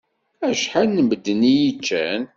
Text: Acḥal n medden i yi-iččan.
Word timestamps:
Acḥal 0.49 0.87
n 0.89 0.97
medden 1.03 1.41
i 1.51 1.51
yi-iččan. 1.57 2.21